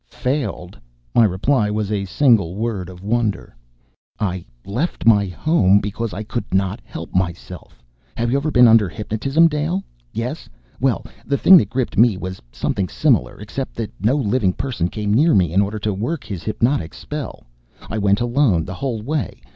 "Failed?" 0.09 0.79
My 1.13 1.25
reply 1.25 1.69
was 1.69 1.91
a 1.91 2.05
single 2.05 2.55
word 2.55 2.89
of 2.89 3.03
wonder. 3.03 3.55
"I 4.19 4.43
left 4.65 5.05
my 5.05 5.27
home: 5.27 5.77
because 5.77 6.11
I 6.11 6.23
could 6.23 6.51
not 6.51 6.81
help 6.83 7.13
myself. 7.13 7.83
Have 8.17 8.31
you 8.31 8.37
ever 8.37 8.49
been 8.49 8.67
under 8.67 8.89
hypnotism, 8.89 9.47
Dale? 9.47 9.83
Yes? 10.11 10.49
Well, 10.79 11.05
the 11.23 11.37
thing 11.37 11.55
that 11.57 11.69
gripped 11.69 11.99
me 11.99 12.17
was 12.17 12.41
something 12.51 12.89
similar 12.89 13.39
except 13.39 13.75
that 13.75 13.93
no 13.99 14.15
living 14.15 14.53
person 14.53 14.87
came 14.89 15.13
near 15.13 15.35
me 15.35 15.53
in 15.53 15.61
order 15.61 15.77
to 15.77 15.93
work 15.93 16.23
his 16.23 16.41
hypnotic 16.41 16.95
spell. 16.95 17.43
I 17.87 17.99
went 17.99 18.21
alone, 18.21 18.65
the 18.65 18.73
whole 18.73 19.03
way. 19.03 19.39